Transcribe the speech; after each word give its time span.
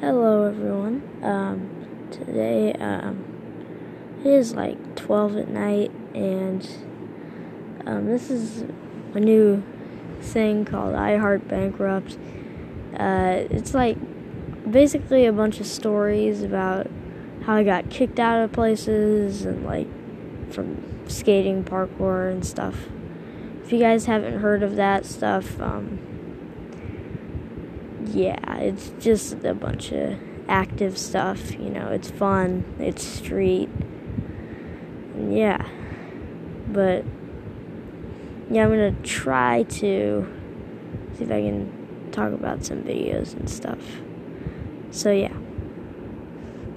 Hello, 0.00 0.44
everyone. 0.44 1.02
Um, 1.22 2.08
today, 2.10 2.74
um, 2.74 3.24
it 4.22 4.26
is 4.26 4.54
like 4.54 4.94
12 4.94 5.36
at 5.38 5.48
night, 5.48 5.90
and 6.12 6.68
um, 7.86 8.04
this 8.04 8.28
is 8.28 8.66
a 9.14 9.20
new 9.20 9.62
thing 10.20 10.66
called 10.66 10.94
I 10.94 11.16
Heart 11.16 11.48
Bankrupt. 11.48 12.18
Uh, 12.94 13.46
it's 13.48 13.72
like 13.72 13.96
basically 14.70 15.24
a 15.24 15.32
bunch 15.32 15.60
of 15.60 15.66
stories 15.66 16.42
about 16.42 16.90
how 17.44 17.54
I 17.54 17.64
got 17.64 17.88
kicked 17.88 18.20
out 18.20 18.44
of 18.44 18.52
places 18.52 19.46
and 19.46 19.64
like 19.64 19.88
from 20.52 21.08
skating 21.08 21.64
parkour 21.64 22.30
and 22.30 22.44
stuff. 22.44 22.88
If 23.64 23.72
you 23.72 23.78
guys 23.78 24.04
haven't 24.04 24.40
heard 24.40 24.62
of 24.62 24.76
that 24.76 25.06
stuff, 25.06 25.58
um, 25.58 26.15
yeah, 28.06 28.58
it's 28.58 28.92
just 28.98 29.44
a 29.44 29.54
bunch 29.54 29.92
of 29.92 30.18
active 30.48 30.96
stuff. 30.98 31.52
You 31.52 31.70
know, 31.70 31.88
it's 31.88 32.10
fun, 32.10 32.64
it's 32.78 33.04
street. 33.04 33.68
Yeah. 35.18 35.66
But, 36.68 37.04
yeah, 38.50 38.64
I'm 38.64 38.70
gonna 38.70 38.92
try 39.02 39.62
to 39.64 40.26
see 41.14 41.24
if 41.24 41.30
I 41.30 41.40
can 41.40 42.10
talk 42.12 42.32
about 42.32 42.64
some 42.64 42.82
videos 42.82 43.34
and 43.34 43.48
stuff. 43.48 43.80
So, 44.90 45.10
yeah. 45.10 45.36